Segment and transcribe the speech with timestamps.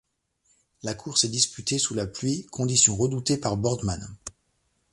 [0.81, 4.17] La course est disputée sous la pluie, condition redoutée par Boardman.